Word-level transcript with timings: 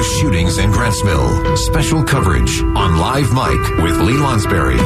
The 0.00 0.18
shootings 0.22 0.56
in 0.56 0.70
Grantsville. 0.70 1.58
Special 1.58 2.02
coverage 2.02 2.62
on 2.62 2.96
Live 2.96 3.34
Mike 3.34 3.82
with 3.82 4.00
Lee 4.00 4.14
Lonsberry. 4.14 4.78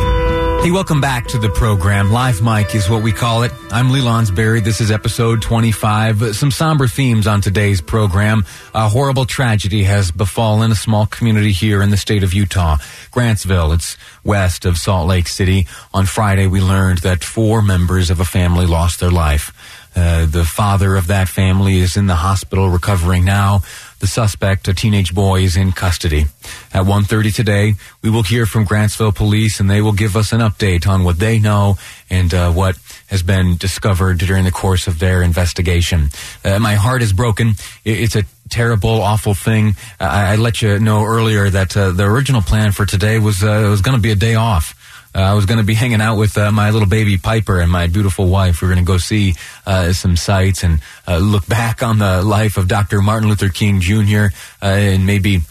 Hey, 0.64 0.72
welcome 0.72 1.00
back 1.00 1.28
to 1.28 1.38
the 1.38 1.50
program. 1.50 2.10
Live 2.10 2.42
Mike 2.42 2.74
is 2.74 2.90
what 2.90 3.04
we 3.04 3.12
call 3.12 3.44
it. 3.44 3.52
I'm 3.70 3.90
Lee 3.92 4.00
Lonsberry. 4.00 4.64
This 4.64 4.80
is 4.80 4.90
episode 4.90 5.40
25. 5.40 6.34
Some 6.34 6.50
somber 6.50 6.88
themes 6.88 7.28
on 7.28 7.42
today's 7.42 7.80
program. 7.80 8.44
A 8.74 8.88
horrible 8.88 9.24
tragedy 9.24 9.84
has 9.84 10.10
befallen 10.10 10.72
a 10.72 10.74
small 10.74 11.06
community 11.06 11.52
here 11.52 11.80
in 11.80 11.90
the 11.90 11.96
state 11.96 12.24
of 12.24 12.34
Utah, 12.34 12.78
Grantsville. 13.12 13.72
It's 13.72 13.96
west 14.24 14.64
of 14.64 14.78
Salt 14.78 15.06
Lake 15.06 15.28
City. 15.28 15.68
On 15.92 16.06
Friday, 16.06 16.48
we 16.48 16.60
learned 16.60 16.98
that 17.00 17.22
four 17.22 17.62
members 17.62 18.10
of 18.10 18.18
a 18.18 18.24
family 18.24 18.66
lost 18.66 18.98
their 18.98 19.12
life. 19.12 19.52
Uh, 19.96 20.26
the 20.26 20.44
father 20.44 20.96
of 20.96 21.06
that 21.06 21.28
family 21.28 21.78
is 21.78 21.96
in 21.96 22.06
the 22.06 22.16
hospital 22.16 22.68
recovering 22.68 23.24
now. 23.24 23.60
The 24.00 24.06
suspect, 24.06 24.68
a 24.68 24.74
teenage 24.74 25.14
boy, 25.14 25.42
is 25.42 25.56
in 25.56 25.72
custody. 25.72 26.26
At 26.72 26.84
1.30 26.84 27.34
today, 27.34 27.74
we 28.02 28.10
will 28.10 28.22
hear 28.22 28.44
from 28.44 28.66
Grantsville 28.66 29.14
police 29.14 29.60
and 29.60 29.70
they 29.70 29.80
will 29.80 29.92
give 29.92 30.16
us 30.16 30.32
an 30.32 30.40
update 30.40 30.86
on 30.86 31.04
what 31.04 31.18
they 31.18 31.38
know 31.38 31.78
and 32.10 32.34
uh, 32.34 32.52
what 32.52 32.76
has 33.06 33.22
been 33.22 33.56
discovered 33.56 34.18
during 34.18 34.44
the 34.44 34.50
course 34.50 34.86
of 34.86 34.98
their 34.98 35.22
investigation. 35.22 36.10
Uh, 36.44 36.58
my 36.58 36.74
heart 36.74 37.00
is 37.00 37.12
broken. 37.12 37.52
It's 37.84 38.16
a 38.16 38.24
terrible, 38.50 39.00
awful 39.00 39.34
thing. 39.34 39.76
I, 40.00 40.32
I 40.32 40.36
let 40.36 40.60
you 40.60 40.78
know 40.78 41.04
earlier 41.04 41.48
that 41.50 41.76
uh, 41.76 41.92
the 41.92 42.04
original 42.04 42.42
plan 42.42 42.72
for 42.72 42.84
today 42.84 43.18
was 43.18 43.42
uh, 43.42 43.68
was 43.70 43.80
going 43.80 43.96
to 43.96 44.02
be 44.02 44.10
a 44.10 44.16
day 44.16 44.34
off. 44.34 44.74
Uh, 45.14 45.20
I 45.20 45.34
was 45.34 45.46
going 45.46 45.58
to 45.58 45.64
be 45.64 45.74
hanging 45.74 46.00
out 46.00 46.16
with 46.16 46.36
uh, 46.36 46.50
my 46.50 46.70
little 46.70 46.88
baby 46.88 47.18
Piper 47.18 47.60
and 47.60 47.70
my 47.70 47.86
beautiful 47.86 48.26
wife. 48.28 48.60
We 48.60 48.66
are 48.66 48.72
going 48.72 48.84
to 48.84 48.86
go 48.86 48.98
see 48.98 49.34
uh, 49.64 49.92
some 49.92 50.16
sights 50.16 50.64
and 50.64 50.80
uh, 51.06 51.18
look 51.18 51.46
back 51.46 51.82
on 51.84 51.98
the 51.98 52.22
life 52.22 52.56
of 52.56 52.66
Dr. 52.66 53.00
Martin 53.00 53.28
Luther 53.28 53.48
King 53.48 53.80
Jr. 53.80 54.26
Uh, 54.60 54.66
and 54.66 55.06
maybe 55.06 55.42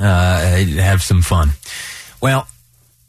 uh, 0.00 0.40
have 0.56 1.02
some 1.02 1.20
fun. 1.20 1.50
Well, 2.22 2.48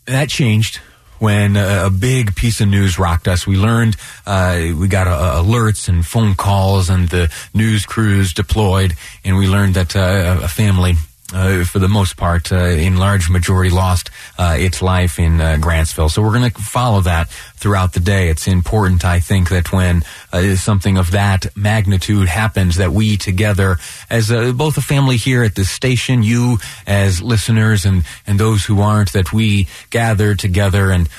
that 0.06 0.28
changed 0.28 0.82
when 1.20 1.56
a 1.56 1.90
big 1.90 2.36
piece 2.36 2.60
of 2.60 2.68
news 2.68 3.00
rocked 3.00 3.30
us. 3.30 3.48
We 3.48 3.56
learned 3.56 3.96
we 4.26 4.88
got 4.90 5.08
alerts 5.08 5.88
and 5.88 6.06
phone 6.06 6.36
calls, 6.36 6.90
and 6.90 7.08
the 7.08 7.34
news 7.54 7.86
crews 7.86 8.34
deployed, 8.34 8.96
and 9.24 9.38
we 9.38 9.48
learned 9.48 9.76
that 9.76 9.96
a 9.96 10.50
family 10.50 10.96
uh, 11.34 11.64
for 11.64 11.80
the 11.80 11.88
most 11.88 12.16
part, 12.18 12.52
uh, 12.52 12.56
in 12.56 12.98
large 12.98 13.30
majority, 13.30 13.70
lost 13.70 14.10
uh, 14.38 14.56
its 14.58 14.82
life 14.82 15.20
in 15.20 15.42
uh, 15.42 15.58
Grantsville. 15.60 16.10
So 16.10 16.22
we're 16.22 16.38
going 16.38 16.52
to 16.52 16.62
follow 16.62 17.02
that 17.02 17.30
throughout 17.30 17.94
the 17.94 18.00
day. 18.00 18.30
It's 18.30 18.48
important, 18.48 19.04
I 19.04 19.20
think, 19.20 19.50
that 19.50 19.72
when 19.72 20.04
uh, 20.32 20.56
something 20.56 20.98
of 20.98 21.12
that 21.12 21.48
magnitude 21.56 22.28
happens, 22.28 22.76
that 22.76 22.92
we 22.92 23.18
together, 23.18 23.78
as 24.10 24.32
uh, 24.32 24.52
both 24.52 24.78
a 24.78 24.82
family 24.82 25.18
here 25.18 25.44
at 25.44 25.56
this 25.56 25.70
station, 25.70 26.24
you 26.24 26.58
as 26.86 27.22
listeners, 27.22 27.86
and 27.86 28.04
and 28.28 28.40
those 28.40 28.66
who 28.66 28.82
aren't, 28.82 29.14
that 29.14 29.34
we 29.34 29.68
gather 29.90 30.36
together 30.36 30.92
and 30.92 31.10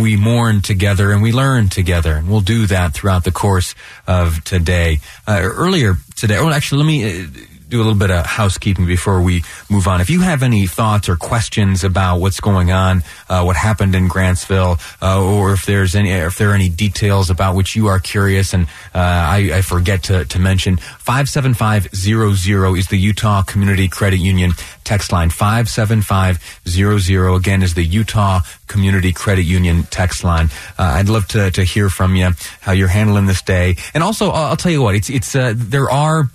we 0.00 0.16
mourn 0.16 0.60
together 0.60 1.12
and 1.12 1.22
we 1.22 1.32
learn 1.32 1.68
together, 1.68 2.14
and 2.14 2.28
we'll 2.28 2.40
do 2.40 2.66
that 2.66 2.94
throughout 2.94 3.24
the 3.24 3.32
course 3.32 3.74
of 4.06 4.42
today. 4.44 5.00
earlier 5.28 5.94
today, 6.16 6.38
well, 6.38 6.52
actually, 6.52 6.82
let 6.82 6.86
me 6.86 7.26
do 7.74 7.82
a 7.82 7.84
little 7.84 7.98
bit 7.98 8.12
of 8.12 8.24
housekeeping 8.24 8.86
before 8.86 9.20
we 9.20 9.42
move 9.68 9.88
on. 9.88 10.00
If 10.00 10.08
you 10.08 10.20
have 10.20 10.44
any 10.44 10.66
thoughts 10.66 11.08
or 11.08 11.16
questions 11.16 11.82
about 11.82 12.20
what's 12.20 12.38
going 12.38 12.70
on, 12.70 13.02
uh, 13.28 13.42
what 13.42 13.56
happened 13.56 13.96
in 13.96 14.08
Grantsville, 14.08 14.78
uh, 15.02 15.20
or 15.20 15.52
if 15.52 15.66
there's 15.66 15.96
any, 15.96 16.10
if 16.12 16.38
there 16.38 16.50
are 16.52 16.54
any 16.54 16.68
details 16.68 17.30
about 17.30 17.56
which 17.56 17.74
you 17.74 17.88
are 17.88 17.98
curious, 17.98 18.54
and 18.54 18.66
uh, 18.94 19.00
I, 19.34 19.50
I, 19.54 19.62
forget 19.62 20.04
to, 20.04 20.24
to 20.24 20.38
mention, 20.38 20.76
five 20.76 21.28
seven 21.28 21.52
five 21.52 21.88
zero 21.96 22.32
zero 22.34 22.76
is 22.76 22.86
the 22.86 22.96
Utah 22.96 23.42
Community 23.42 23.88
Credit 23.88 24.18
Union 24.18 24.52
text 24.84 25.10
line. 25.10 25.30
Five 25.30 25.68
seven 25.68 26.00
five 26.00 26.38
zero 26.68 26.98
zero 26.98 27.34
again 27.34 27.62
is 27.64 27.74
the 27.74 27.82
Utah 27.82 28.40
Community 28.68 29.12
Credit 29.12 29.42
Union 29.42 29.82
text 29.90 30.22
line. 30.22 30.46
Uh, 30.78 30.94
I'd 30.98 31.08
love 31.08 31.26
to 31.28 31.50
to 31.50 31.64
hear 31.64 31.90
from 31.90 32.14
you 32.14 32.30
how 32.60 32.70
you're 32.70 32.86
handling 32.86 33.26
this 33.26 33.42
day, 33.42 33.76
and 33.94 34.04
also 34.04 34.30
I'll 34.30 34.56
tell 34.56 34.70
you 34.70 34.82
what 34.82 34.94
it's 34.94 35.10
it's 35.10 35.34
uh, 35.34 35.54
there 35.56 35.90
are 35.90 36.30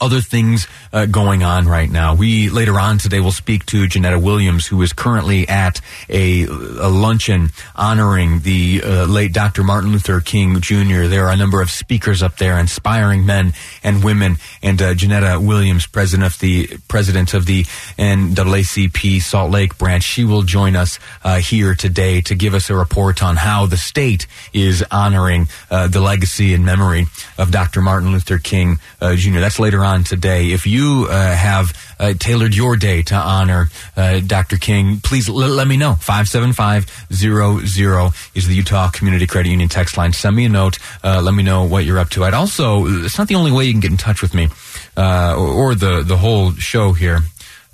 other 0.00 0.20
things 0.20 0.66
uh, 0.92 1.06
going 1.06 1.42
on 1.42 1.66
right 1.66 1.90
now. 1.90 2.14
We 2.14 2.50
later 2.50 2.78
on 2.78 2.98
today 2.98 3.20
will 3.20 3.32
speak 3.32 3.66
to 3.66 3.84
Jeanetta 3.84 4.22
Williams, 4.22 4.66
who 4.66 4.80
is 4.82 4.92
currently 4.92 5.48
at 5.48 5.80
a, 6.08 6.44
a 6.44 6.88
luncheon 6.88 7.50
honoring 7.74 8.40
the 8.40 8.82
uh, 8.84 9.04
late 9.06 9.32
Dr. 9.32 9.64
Martin 9.64 9.92
Luther 9.92 10.20
King 10.20 10.60
Jr. 10.60 11.06
There 11.06 11.26
are 11.26 11.32
a 11.32 11.36
number 11.36 11.60
of 11.60 11.70
speakers 11.70 12.22
up 12.22 12.36
there, 12.36 12.58
inspiring 12.58 13.26
men 13.26 13.54
and 13.82 14.04
women. 14.04 14.36
And 14.62 14.80
uh, 14.80 14.94
Jeanetta 14.94 15.44
Williams, 15.44 15.86
president 15.86 16.32
of 16.32 16.38
the 16.38 16.68
president 16.88 17.34
of 17.34 17.46
the 17.46 17.64
NAACP 17.98 19.20
Salt 19.20 19.50
Lake 19.50 19.76
branch, 19.78 20.04
she 20.04 20.24
will 20.24 20.42
join 20.42 20.76
us 20.76 20.98
uh, 21.24 21.38
here 21.38 21.74
today 21.74 22.20
to 22.22 22.34
give 22.34 22.54
us 22.54 22.70
a 22.70 22.76
report 22.76 23.22
on 23.22 23.36
how 23.36 23.66
the 23.66 23.76
state 23.76 24.26
is 24.52 24.84
honoring 24.90 25.48
uh, 25.70 25.88
the 25.88 26.00
legacy 26.00 26.54
and 26.54 26.64
memory 26.64 27.06
of 27.36 27.50
Dr. 27.50 27.80
Martin 27.80 28.12
Luther 28.12 28.38
King 28.38 28.78
uh, 29.00 29.16
Jr. 29.16 29.40
That's 29.40 29.58
later 29.58 29.84
on 29.84 29.87
on 29.88 30.04
today. 30.04 30.52
If 30.52 30.66
you 30.66 31.06
uh, 31.08 31.34
have 31.34 31.72
uh, 31.98 32.12
tailored 32.18 32.54
your 32.54 32.76
day 32.76 33.00
to 33.02 33.14
honor 33.14 33.70
uh, 33.96 34.20
Dr. 34.20 34.58
King, 34.58 35.00
please 35.00 35.26
l- 35.28 35.34
let 35.34 35.66
me 35.66 35.78
know. 35.78 35.94
57500 35.94 38.14
is 38.34 38.46
the 38.46 38.54
Utah 38.54 38.90
Community 38.90 39.26
Credit 39.26 39.48
Union 39.48 39.70
text 39.70 39.96
line. 39.96 40.12
Send 40.12 40.36
me 40.36 40.44
a 40.44 40.48
note. 40.48 40.78
Uh, 41.02 41.22
let 41.22 41.32
me 41.32 41.42
know 41.42 41.64
what 41.64 41.86
you're 41.86 41.98
up 41.98 42.10
to. 42.10 42.24
I'd 42.24 42.34
also, 42.34 42.84
it's 42.86 43.16
not 43.16 43.28
the 43.28 43.36
only 43.36 43.50
way 43.50 43.64
you 43.64 43.72
can 43.72 43.80
get 43.80 43.90
in 43.90 43.96
touch 43.96 44.20
with 44.20 44.34
me 44.34 44.48
uh, 44.96 45.34
or, 45.38 45.74
the, 45.74 46.02
the 46.02 46.18
whole 46.18 46.52
show 46.52 46.92
here. 46.92 47.20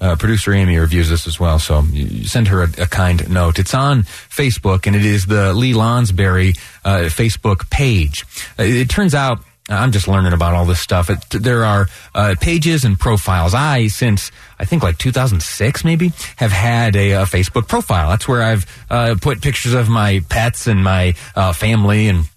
Uh, 0.01 0.17
producer 0.17 0.53
Amy 0.53 0.77
reviews 0.77 1.09
this 1.09 1.27
as 1.27 1.41
well, 1.41 1.59
so 1.59 1.83
send 2.25 2.47
her 2.49 2.63
a, 2.63 2.69
a, 2.83 2.87
kind 2.87 3.31
note. 3.31 3.59
It's 3.59 3.73
on 3.73 4.03
Facebook, 4.03 4.87
and 4.87 4.95
it 4.95 5.05
is 5.05 5.25
the 5.27 5.55
Lee 5.55 5.73
Lonsberry 5.73 6.59
uh, 6.85 7.09
Facebook 7.09 7.71
page. 7.71 8.27
Uh, 8.59 8.65
it 8.65 8.91
turns 8.91 9.15
out 9.15 9.41
I'm 9.69 9.93
just 9.93 10.07
learning 10.07 10.35
about 10.35 10.53
all 10.53 10.67
this 10.67 10.81
stuff. 10.81 11.09
It, 11.09 11.19
there 11.31 11.65
are 11.65 11.89
uh, 12.15 12.35
pages 12.39 12.85
and 12.85 12.99
profiles. 12.99 13.55
I, 13.55 13.87
since 13.87 14.31
I 14.59 14.66
think 14.66 14.83
like 14.83 14.99
2006 14.99 15.84
maybe, 15.84 16.13
have 16.37 16.53
had 16.53 16.97
a, 16.97 17.13
a 17.13 17.22
Facebook 17.22 17.66
profile. 17.66 18.11
That's 18.11 18.28
where 18.28 18.43
I've 18.43 18.87
uh, 18.91 19.16
put 19.21 19.41
pictures 19.41 19.72
of 19.72 19.89
my 19.89 20.21
pets 20.28 20.66
and 20.66 20.84
my 20.84 21.15
uh, 21.34 21.55
family 21.55 22.09
and 22.09 22.28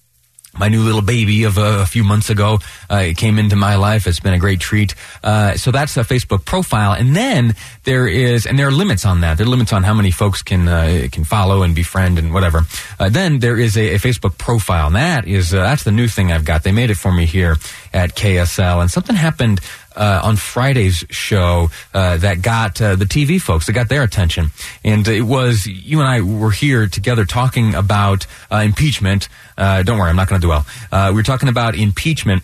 my 0.58 0.70
new 0.70 0.82
little 0.82 1.02
baby 1.02 1.44
of 1.44 1.58
a, 1.58 1.82
a 1.82 1.86
few 1.86 2.04
months 2.04 2.30
ago 2.30 2.60
uh, 2.90 3.10
came 3.16 3.40
into 3.40 3.56
my 3.56 3.76
life. 3.76 4.08
It's 4.08 4.20
been 4.20 4.34
a 4.34 4.40
great 4.40 4.60
treat. 4.60 4.96
Uh, 5.24 5.56
so 5.56 5.72
that's 5.72 5.98
a 5.98 6.02
Facebook 6.02 6.46
profile, 6.46 6.94
and 6.94 7.16
then 7.16 7.56
there 7.84 8.08
is, 8.08 8.46
and 8.46 8.58
there 8.58 8.68
are 8.68 8.72
limits 8.72 9.06
on 9.06 9.22
that. 9.22 9.38
There 9.38 9.46
are 9.46 9.50
limits 9.50 9.74
on 9.74 9.84
how 9.84 9.94
many 9.94 10.12
folks 10.12 10.42
can 10.42 10.68
uh, 10.68 11.08
can 11.12 11.24
follow 11.24 11.64
and 11.64 11.76
befriend 11.76 12.20
and 12.20 12.34
whatever. 12.34 12.64
Uh, 13.00 13.10
then 13.10 13.40
there 13.40 13.58
is 13.58 13.78
a, 13.78 13.96
a, 13.96 13.98
Facebook 13.98 14.38
profile, 14.38 14.88
and 14.88 14.96
that 14.96 15.28
is 15.28 15.54
uh, 15.54 15.64
that's 15.64 15.84
the 15.84 15.92
new 15.92 16.08
thing 16.08 16.32
I've 16.32 16.46
got. 16.46 16.64
They 16.64 16.72
made 16.72 16.90
it 16.90 16.98
for 16.98 17.12
me 17.12 17.26
here 17.26 17.58
at 17.94 18.16
KSL, 18.16 18.82
and 18.82 18.92
something 18.92 19.16
happened 19.16 19.62
uh, 19.98 20.22
on 20.24 20.38
Friday's 20.38 21.04
show 21.10 21.70
uh, 21.94 22.18
that 22.18 22.42
got 22.42 22.82
uh, 22.82 22.96
the 22.96 23.06
TV 23.06 23.42
folks, 23.42 23.66
that 23.66 23.74
got 23.74 23.90
their 23.90 24.04
attention. 24.04 24.52
And 24.84 25.08
it 25.08 25.24
was, 25.24 25.66
you 25.66 26.00
and 26.00 26.08
I 26.08 26.22
were 26.22 26.52
here 26.52 26.88
together 26.88 27.26
talking 27.26 27.76
about 27.76 28.26
uh, 28.52 28.58
impeachment. 28.58 29.28
Uh, 29.58 29.84
don't 29.84 29.98
worry, 29.98 30.10
I'm 30.10 30.16
not 30.16 30.30
going 30.30 30.40
to 30.40 30.48
dwell. 30.48 30.66
Uh, 30.92 31.10
we 31.10 31.16
were 31.16 31.24
talking 31.24 31.50
about 31.50 31.76
impeachment 31.76 32.44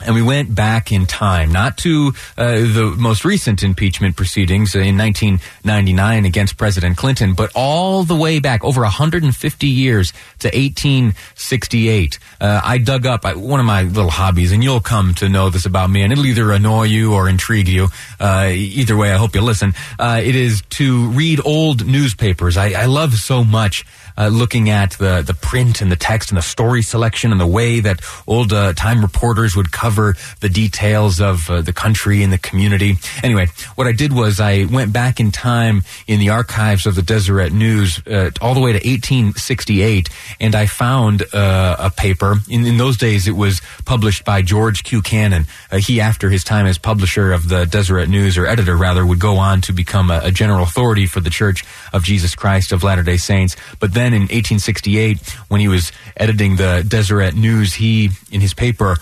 and 0.00 0.14
we 0.14 0.22
went 0.22 0.52
back 0.52 0.90
in 0.90 1.06
time, 1.06 1.52
not 1.52 1.78
to 1.78 2.12
uh, 2.36 2.52
the 2.52 2.94
most 2.98 3.24
recent 3.24 3.62
impeachment 3.62 4.16
proceedings 4.16 4.74
in 4.74 4.98
1999 4.98 6.24
against 6.24 6.56
President 6.56 6.96
Clinton, 6.96 7.34
but 7.34 7.52
all 7.54 8.02
the 8.02 8.16
way 8.16 8.40
back 8.40 8.64
over 8.64 8.80
150 8.80 9.66
years 9.68 10.12
to 10.40 10.48
1868. 10.48 12.18
Uh, 12.40 12.60
I 12.64 12.78
dug 12.78 13.06
up 13.06 13.24
I, 13.24 13.34
one 13.34 13.60
of 13.60 13.66
my 13.66 13.82
little 13.82 14.10
hobbies, 14.10 14.50
and 14.50 14.64
you'll 14.64 14.80
come 14.80 15.14
to 15.14 15.28
know 15.28 15.48
this 15.48 15.64
about 15.64 15.90
me, 15.90 16.02
and 16.02 16.12
it'll 16.12 16.26
either 16.26 16.50
annoy 16.50 16.84
you 16.84 17.14
or 17.14 17.28
intrigue 17.28 17.68
you. 17.68 17.86
Uh, 18.18 18.48
either 18.52 18.96
way, 18.96 19.12
I 19.12 19.16
hope 19.16 19.36
you 19.36 19.42
listen. 19.42 19.74
Uh, 19.96 20.20
it 20.22 20.34
is 20.34 20.62
to 20.70 21.08
read 21.10 21.40
old 21.44 21.86
newspapers. 21.86 22.56
I, 22.56 22.72
I 22.72 22.86
love 22.86 23.14
so 23.14 23.44
much 23.44 23.84
uh, 24.16 24.28
looking 24.28 24.70
at 24.70 24.92
the, 24.92 25.22
the 25.22 25.34
print 25.34 25.80
and 25.80 25.90
the 25.90 25.96
text 25.96 26.30
and 26.30 26.38
the 26.38 26.42
story 26.42 26.82
selection 26.82 27.32
and 27.32 27.40
the 27.40 27.46
way 27.46 27.80
that 27.80 28.00
old 28.26 28.52
uh, 28.52 28.72
time 28.74 29.02
reporters 29.02 29.56
would 29.56 29.72
cover 29.84 30.14
the 30.40 30.48
details 30.48 31.20
of 31.20 31.50
uh, 31.50 31.60
the 31.60 31.74
country 31.74 32.22
and 32.22 32.32
the 32.32 32.38
community. 32.38 32.96
Anyway, 33.22 33.48
what 33.74 33.86
I 33.86 33.92
did 33.92 34.14
was 34.14 34.40
I 34.40 34.64
went 34.64 34.94
back 34.94 35.20
in 35.20 35.30
time 35.30 35.82
in 36.06 36.20
the 36.20 36.30
archives 36.30 36.86
of 36.86 36.94
the 36.94 37.02
Deseret 37.02 37.52
News 37.52 38.00
uh, 38.06 38.30
all 38.40 38.54
the 38.54 38.60
way 38.60 38.72
to 38.72 38.78
1868, 38.78 40.08
and 40.40 40.54
I 40.54 40.64
found 40.64 41.22
uh, 41.34 41.76
a 41.78 41.90
paper. 41.90 42.36
In, 42.48 42.64
in, 42.64 42.78
those 42.78 42.96
days, 42.96 43.28
it 43.28 43.36
was 43.36 43.60
published 43.84 44.24
by 44.24 44.40
George 44.40 44.84
Q. 44.84 45.02
Cannon. 45.02 45.44
Uh, 45.70 45.76
he, 45.76 46.00
after 46.00 46.30
his 46.30 46.44
time 46.44 46.64
as 46.64 46.78
publisher 46.78 47.34
of 47.34 47.50
the 47.50 47.66
Deseret 47.66 48.08
News, 48.08 48.38
or 48.38 48.46
editor 48.46 48.78
rather, 48.78 49.04
would 49.04 49.20
go 49.20 49.36
on 49.36 49.60
to 49.62 49.72
become 49.74 50.10
a, 50.10 50.20
a 50.24 50.30
general 50.30 50.62
authority 50.62 51.06
for 51.06 51.20
the 51.20 51.30
Church 51.30 51.62
of 51.92 52.04
Jesus 52.04 52.34
Christ 52.34 52.72
of 52.72 52.82
Latter 52.82 53.02
day 53.02 53.18
Saints. 53.18 53.54
But 53.80 53.92
then 53.92 54.14
in 54.14 54.22
1868, 54.22 55.20
when 55.48 55.60
he 55.60 55.68
was 55.68 55.92
editing 56.16 56.56
the 56.56 56.86
Deseret 56.88 57.34
News, 57.34 57.74
he, 57.74 58.08
in 58.32 58.40
his 58.40 58.54
paper, 58.54 58.96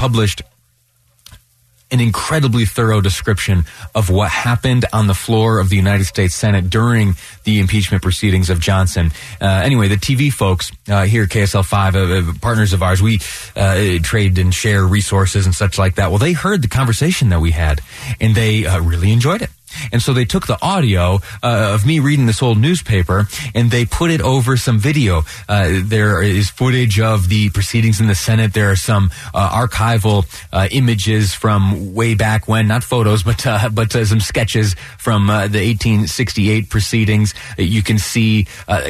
published 0.00 0.40
an 1.90 2.00
incredibly 2.00 2.64
thorough 2.64 3.02
description 3.02 3.64
of 3.94 4.08
what 4.08 4.30
happened 4.30 4.86
on 4.94 5.08
the 5.08 5.14
floor 5.14 5.58
of 5.58 5.68
the 5.68 5.76
United 5.76 6.04
States 6.04 6.34
Senate 6.34 6.70
during 6.70 7.16
the 7.44 7.60
impeachment 7.60 8.02
proceedings 8.02 8.48
of 8.48 8.60
Johnson. 8.60 9.10
Uh, 9.42 9.60
anyway, 9.62 9.88
the 9.88 9.96
TV 9.96 10.32
folks 10.32 10.72
uh, 10.88 11.04
here 11.04 11.24
at 11.24 11.28
KSL 11.28 11.66
5, 11.66 11.96
uh, 11.96 11.98
uh, 11.98 12.32
partners 12.40 12.72
of 12.72 12.82
ours, 12.82 13.02
we 13.02 13.20
uh, 13.56 13.98
trade 14.02 14.38
and 14.38 14.54
share 14.54 14.86
resources 14.86 15.44
and 15.44 15.54
such 15.54 15.76
like 15.76 15.96
that. 15.96 16.08
Well, 16.08 16.18
they 16.18 16.32
heard 16.32 16.62
the 16.62 16.68
conversation 16.68 17.28
that 17.28 17.40
we 17.40 17.50
had 17.50 17.82
and 18.22 18.34
they 18.34 18.64
uh, 18.64 18.80
really 18.80 19.12
enjoyed 19.12 19.42
it. 19.42 19.50
And 19.92 20.02
so 20.02 20.12
they 20.12 20.24
took 20.24 20.46
the 20.46 20.58
audio 20.62 21.20
uh, 21.42 21.74
of 21.74 21.86
me 21.86 21.98
reading 22.00 22.26
this 22.26 22.42
old 22.42 22.58
newspaper 22.58 23.28
and 23.54 23.70
they 23.70 23.84
put 23.84 24.10
it 24.10 24.20
over 24.20 24.56
some 24.56 24.78
video. 24.78 25.22
Uh, 25.48 25.80
there 25.82 26.22
is 26.22 26.50
footage 26.50 27.00
of 27.00 27.28
the 27.28 27.50
proceedings 27.50 28.00
in 28.00 28.06
the 28.06 28.14
Senate. 28.14 28.52
There 28.52 28.70
are 28.70 28.76
some 28.76 29.10
uh, 29.34 29.66
archival 29.66 30.26
uh, 30.52 30.68
images 30.70 31.34
from 31.34 31.94
way 31.94 32.14
back 32.14 32.48
when, 32.48 32.68
not 32.68 32.84
photos, 32.84 33.22
but 33.22 33.46
uh, 33.46 33.68
but 33.70 33.94
uh, 33.94 34.04
some 34.04 34.20
sketches 34.20 34.74
from 34.98 35.26
the 35.26 35.32
1868 35.32 36.68
proceedings. 36.68 37.34
You 37.58 37.82
can 37.82 37.98
see 37.98 38.46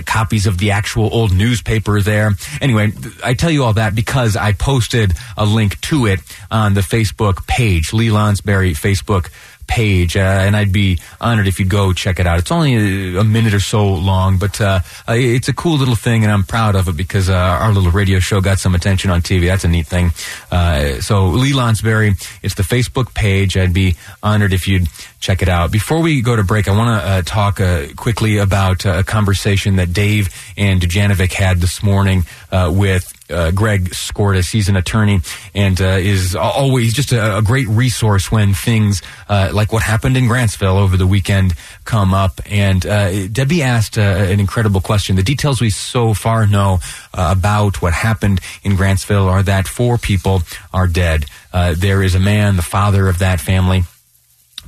copies 0.07 0.47
of 0.47 0.59
the 0.59 0.73
actual 0.73 1.13
old 1.13 1.35
newspaper 1.35 2.01
there. 2.01 2.33
Anyway, 2.61 2.93
I 3.25 3.35
tell 3.35 3.51
you 3.51 3.65
all 3.65 3.75
that 3.75 3.95
because 3.95 4.37
I 4.37 4.53
posted 4.53 5.13
a 5.37 5.45
link 5.45 5.81
to 5.83 6.07
it 6.07 6.21
on 6.51 6.75
the 6.75 6.81
Facebook 6.81 7.47
page, 7.47 7.93
Lee 7.93 8.09
Lonsberry 8.09 8.73
Facebook 8.73 9.31
page, 9.71 10.17
uh, 10.17 10.21
and 10.21 10.57
I'd 10.57 10.73
be 10.73 10.99
honored 11.21 11.47
if 11.47 11.61
you'd 11.61 11.69
go 11.69 11.93
check 11.93 12.19
it 12.19 12.27
out. 12.27 12.41
It's 12.41 12.51
only 12.51 13.15
a, 13.15 13.21
a 13.21 13.25
minute 13.25 13.55
or 13.55 13.61
so 13.61 13.87
long, 13.87 14.37
but 14.37 14.61
uh, 14.61 14.81
it's 15.09 15.49
a 15.49 15.53
cool 15.53 15.79
little 15.79 15.95
thing, 15.95 16.25
and 16.25 16.33
I'm 16.33 16.43
proud 16.43 16.75
of 16.75 16.89
it 16.89 16.97
because 16.97 17.31
uh, 17.31 17.35
our 17.35 17.73
little 17.73 17.93
radio 17.93 18.19
show 18.19 18.41
got 18.41 18.59
some 18.59 18.75
attention 18.75 19.13
on 19.13 19.23
TV. 19.23 19.47
That's 19.47 19.63
a 19.63 19.69
neat 19.69 19.87
thing. 19.87 20.11
Uh, 20.51 21.01
so 21.01 21.29
Lee 21.29 21.53
Lonsberry, 21.53 22.21
it's 22.43 22.57
the 22.57 22.65
Facebook 22.65 23.15
page. 23.15 23.57
I'd 23.57 23.73
be 23.73 23.95
honored 24.25 24.53
if 24.53 24.67
you'd 24.67 24.89
check 25.21 25.41
it 25.41 25.49
out. 25.49 25.71
Before 25.71 26.01
we 26.03 26.21
go 26.21 26.35
to 26.35 26.43
break, 26.43 26.67
I 26.67 26.77
want 26.77 27.01
to 27.01 27.09
uh, 27.09 27.23
talk 27.23 27.61
quickly 27.95 28.39
about 28.39 28.85
a 28.85 29.05
conversation 29.05 29.77
that 29.77 29.93
Dave 29.93 30.35
and 30.57 30.81
Dujanovic 30.81 31.33
had 31.33 31.59
this 31.59 31.81
morning 31.81 32.25
with 32.53 33.20
uh, 33.31 33.51
Greg 33.51 33.91
Skordas. 33.91 34.51
He's 34.51 34.69
an 34.69 34.77
attorney 34.77 35.21
and 35.55 35.81
uh, 35.81 35.99
is 35.99 36.35
always 36.35 36.93
just 36.93 37.13
a, 37.13 37.39
a, 37.39 37.43
great 37.43 37.69
resource 37.69 38.31
when 38.31 38.55
things 38.55 39.03
uh, 39.29 39.51
like 39.53 39.73
what 39.73 39.83
happened 39.83 40.17
in 40.17 40.25
Grantsville 40.25 40.79
over 40.79 40.97
the 40.97 41.07
weekend 41.07 41.55
come 41.85 42.15
up. 42.15 42.41
And 42.47 42.85
uh, 42.85 43.29
Debbie 43.29 43.63
asked 43.63 43.99
uh, 43.99 44.03
an 44.03 44.41
incredible 44.41 44.81
question. 44.81 45.17
The 45.17 45.23
details 45.23 45.61
we 45.61 45.71
so 45.71 46.15
far 46.15 46.47
know 46.47 46.79
uh, 47.15 47.35
about 47.37 47.83
what 47.83 47.93
happened 47.93 48.41
in 48.63 48.73
Grantsville 48.77 49.27
are 49.27 49.43
that 49.43 49.67
four 49.67 49.99
people 49.99 50.43
are 50.73 50.87
dead. 50.87 51.27
there 51.53 52.03
is 52.03 52.15
a 52.15 52.21
man, 52.21 52.57
the 52.57 52.63
father 52.63 53.09
of 53.09 53.19
that 53.19 53.41
family 53.41 53.85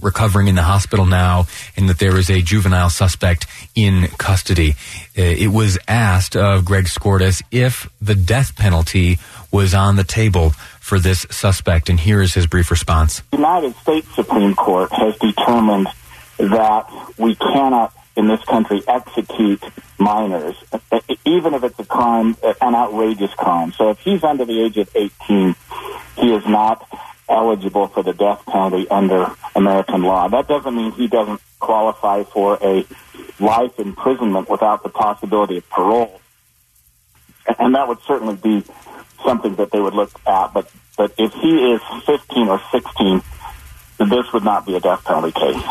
recovering 0.03 0.49
in 0.49 0.55
the 0.55 0.63
hospital 0.63 1.07
now 1.07 1.47
and 1.77 1.89
that 1.89 1.99
there 1.99 2.17
is 2.17 2.31
a 2.31 2.43
juvenile 2.43 2.91
suspect 2.91 3.47
in 3.75 4.09
custody. 4.19 4.71
Uh, 5.17 5.23
it 5.23 5.49
was 5.49 5.79
asked 5.89 6.37
of 6.37 6.65
Greg 6.65 6.85
Skordas 6.85 7.43
if 7.51 7.89
the 8.01 8.15
death 8.15 8.57
penalty 8.57 9.19
was 9.51 9.75
on 9.75 9.97
the 9.97 10.05
table 10.05 10.51
for 10.81 10.99
this 10.99 11.27
suspect, 11.31 11.89
and 11.89 12.01
here 12.01 12.21
is 12.21 12.35
his 12.35 12.47
brief 12.47 12.71
response. 12.71 13.23
The 13.31 13.37
United 13.37 13.77
States 13.77 14.13
Supreme 14.15 14.55
Court 14.55 14.91
has 14.93 15.17
determined 15.19 15.89
that 16.39 16.91
we 17.19 17.35
cannot 17.37 17.95
in 18.17 18.29
this 18.29 18.43
country 18.45 18.83
execute 18.87 19.63
minors, 19.99 20.57
even 21.25 21.55
if 21.55 21.65
it's 21.65 21.79
a 21.79 21.85
crime, 21.85 22.37
an 22.43 22.75
outrageous 22.75 23.33
crime. 23.35 23.73
So 23.73 23.91
if 23.91 23.99
he's 24.01 24.23
under 24.25 24.45
the 24.45 24.61
age 24.61 24.77
of 24.77 24.91
18, 24.95 25.55
he 26.19 26.35
is 26.35 26.45
not 26.47 26.87
eligible 27.33 27.89
for 27.89 28.03
the 28.03 28.13
death 28.13 28.45
penalty 28.47 28.89
under 28.89 29.35
American 29.55 30.03
law. 30.03 30.29
That 30.29 30.47
doesn't 30.47 30.75
mean 30.75 30.93
he 30.93 31.09
doesn't 31.09 31.41
qualify 31.59 32.25
for 32.25 32.59
a 32.63 32.85
life 33.41 33.79
imprisonment 33.79 34.49
without 34.49 34.83
the 34.83 34.89
possibility 34.89 35.57
of 35.59 35.69
parole. 35.71 36.21
And 37.59 37.75
that 37.75 37.89
would 37.89 37.99
certainly 38.07 38.37
be 38.37 38.65
something 39.25 39.57
that 39.57 39.71
they 39.71 39.81
would 39.81 39.95
look 39.95 40.13
at. 40.27 40.53
But, 40.53 40.71
but 40.97 41.13
if 41.19 41.33
he 41.35 41.73
is 41.73 41.81
15 42.07 42.49
or 42.49 42.61
16, 42.71 43.23
this 43.99 44.33
would 44.33 44.45
not 44.45 44.67
be 44.67 44.77
a 44.77 44.81
death 44.81 45.05
penalty 45.05 45.33
case. 45.33 45.63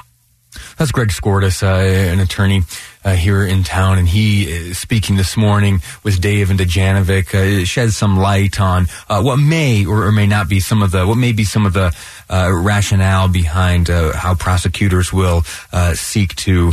That's 0.82 0.92
Greg 0.92 1.10
Skordas, 1.10 1.62
uh, 1.62 2.12
an 2.12 2.20
attorney 2.20 2.64
uh, 3.06 3.14
here 3.14 3.46
in 3.46 3.64
town, 3.64 4.00
and 4.00 4.08
he 4.08 4.74
speaking 4.74 5.16
this 5.16 5.38
morning 5.38 5.80
with 6.04 6.20
Dave 6.20 6.50
and 6.50 6.60
Dujanovic 6.60 7.36
uh, 7.36 7.66
sheds 7.66 7.96
some 7.96 8.18
light 8.18 8.60
on 8.60 8.88
what 9.08 9.38
may 9.38 9.86
or, 9.86 10.12
may 10.12 10.26
not 10.26 10.50
be 10.50 10.60
some 10.60 10.82
of 10.82 10.90
the 10.90 11.06
what 11.06 11.20
may 11.20 11.34
be 11.34 11.44
some 11.44 11.68
of 11.68 11.74
the 11.74 11.96
rationale 12.28 13.28
behind 13.28 13.90
how 13.90 14.34
prosecutors 14.34 15.14
will 15.14 15.44
seek 15.94 16.36
to 16.38 16.72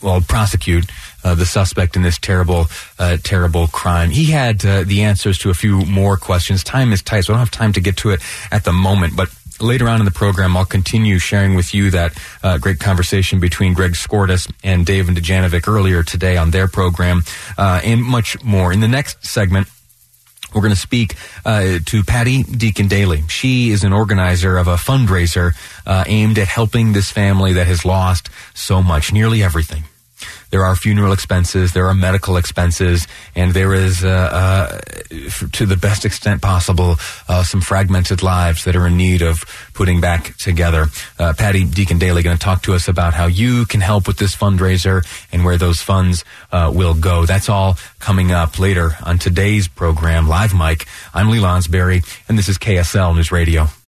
well 0.00 0.20
prosecute. 0.20 0.88
Uh, 1.24 1.34
the 1.34 1.44
suspect 1.44 1.96
in 1.96 2.02
this 2.02 2.16
terrible, 2.16 2.66
uh, 3.00 3.16
terrible 3.24 3.66
crime. 3.66 4.08
He 4.08 4.26
had 4.26 4.64
uh, 4.64 4.84
the 4.84 5.02
answers 5.02 5.36
to 5.38 5.50
a 5.50 5.54
few 5.54 5.84
more 5.84 6.16
questions. 6.16 6.62
Time 6.62 6.92
is 6.92 7.02
tight, 7.02 7.22
so 7.22 7.32
I 7.32 7.36
don't 7.36 7.40
have 7.40 7.50
time 7.50 7.72
to 7.72 7.80
get 7.80 7.96
to 7.98 8.10
it 8.10 8.20
at 8.52 8.62
the 8.62 8.72
moment. 8.72 9.16
But 9.16 9.28
later 9.60 9.88
on 9.88 10.00
in 10.00 10.04
the 10.04 10.10
program, 10.10 10.56
I'll 10.56 10.64
continue 10.64 11.18
sharing 11.18 11.54
with 11.54 11.74
you 11.74 11.90
that 11.90 12.16
uh, 12.42 12.58
great 12.58 12.80
conversation 12.80 13.40
between 13.40 13.74
Greg 13.74 13.92
Skordas 13.92 14.50
and 14.62 14.84
Dave 14.84 15.08
and 15.08 15.16
Dujanovic 15.16 15.68
earlier 15.68 16.02
today 16.02 16.36
on 16.36 16.50
their 16.50 16.68
program, 16.68 17.22
uh, 17.56 17.80
and 17.84 18.02
much 18.02 18.42
more. 18.42 18.72
In 18.72 18.80
the 18.80 18.88
next 18.88 19.24
segment, 19.26 19.68
we're 20.54 20.62
going 20.62 20.74
to 20.74 20.80
speak 20.80 21.14
uh, 21.44 21.78
to 21.84 22.02
Patty 22.02 22.42
Deacon 22.42 22.88
Daly. 22.88 23.22
She 23.28 23.70
is 23.70 23.84
an 23.84 23.92
organizer 23.92 24.56
of 24.56 24.66
a 24.66 24.76
fundraiser 24.76 25.52
uh, 25.86 26.04
aimed 26.06 26.38
at 26.38 26.48
helping 26.48 26.92
this 26.92 27.10
family 27.10 27.52
that 27.54 27.66
has 27.66 27.84
lost 27.84 28.30
so 28.54 28.82
much, 28.82 29.12
nearly 29.12 29.42
everything. 29.42 29.84
There 30.50 30.64
are 30.64 30.74
funeral 30.74 31.12
expenses, 31.12 31.72
there 31.72 31.86
are 31.86 31.94
medical 31.94 32.36
expenses, 32.36 33.06
and 33.34 33.52
there 33.52 33.74
is, 33.74 34.04
uh, 34.04 34.08
uh, 34.08 34.78
to 35.52 35.66
the 35.66 35.76
best 35.76 36.04
extent 36.04 36.40
possible, 36.40 36.96
uh, 37.28 37.42
some 37.42 37.60
fragmented 37.60 38.22
lives 38.22 38.64
that 38.64 38.74
are 38.74 38.86
in 38.86 38.96
need 38.96 39.22
of 39.22 39.44
putting 39.74 40.00
back 40.00 40.36
together. 40.38 40.86
Uh, 41.18 41.34
Patty 41.36 41.64
Deacon 41.64 41.98
Daly 41.98 42.22
going 42.22 42.36
to 42.36 42.42
talk 42.42 42.62
to 42.62 42.74
us 42.74 42.88
about 42.88 43.14
how 43.14 43.26
you 43.26 43.66
can 43.66 43.80
help 43.80 44.06
with 44.06 44.16
this 44.16 44.34
fundraiser 44.34 45.04
and 45.32 45.44
where 45.44 45.58
those 45.58 45.82
funds 45.82 46.24
uh, 46.50 46.72
will 46.74 46.94
go. 46.94 47.26
That's 47.26 47.48
all 47.48 47.76
coming 47.98 48.32
up 48.32 48.58
later 48.58 48.96
on 49.04 49.18
today's 49.18 49.68
program, 49.68 50.28
Live 50.28 50.54
Mike. 50.54 50.86
I'm 51.12 51.28
Lee 51.28 51.40
Lonsberry, 51.40 52.02
and 52.28 52.38
this 52.38 52.48
is 52.48 52.58
KSL 52.58 53.14
News 53.14 53.30
Radio. 53.30 53.68